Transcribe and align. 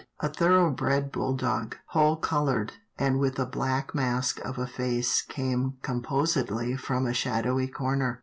A 0.19 0.29
thoroughbred 0.29 1.11
bulldog, 1.11 1.77
whole 1.89 2.15
coloured, 2.17 2.73
and 2.97 3.19
with 3.19 3.37
a 3.37 3.45
black 3.45 3.93
mask 3.93 4.39
of 4.39 4.57
a 4.57 4.65
face 4.65 5.21
came 5.21 5.75
composedly 5.83 6.75
from 6.75 7.05
a 7.05 7.13
shadowy 7.13 7.67
corner. 7.67 8.19